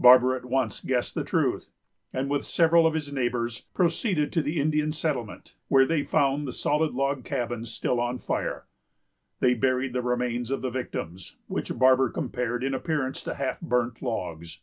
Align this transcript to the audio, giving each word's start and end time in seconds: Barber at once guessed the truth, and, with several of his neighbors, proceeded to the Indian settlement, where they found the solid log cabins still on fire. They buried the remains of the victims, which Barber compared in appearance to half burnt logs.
Barber 0.00 0.34
at 0.34 0.44
once 0.44 0.80
guessed 0.80 1.14
the 1.14 1.22
truth, 1.22 1.68
and, 2.12 2.28
with 2.28 2.44
several 2.44 2.88
of 2.88 2.94
his 2.94 3.12
neighbors, 3.12 3.66
proceeded 3.72 4.32
to 4.32 4.42
the 4.42 4.58
Indian 4.60 4.90
settlement, 4.92 5.54
where 5.68 5.86
they 5.86 6.02
found 6.02 6.44
the 6.48 6.50
solid 6.50 6.92
log 6.92 7.22
cabins 7.24 7.70
still 7.70 8.00
on 8.00 8.18
fire. 8.18 8.66
They 9.38 9.54
buried 9.54 9.92
the 9.92 10.02
remains 10.02 10.50
of 10.50 10.62
the 10.62 10.70
victims, 10.70 11.36
which 11.46 11.78
Barber 11.78 12.10
compared 12.10 12.64
in 12.64 12.74
appearance 12.74 13.22
to 13.22 13.34
half 13.34 13.60
burnt 13.60 14.02
logs. 14.02 14.58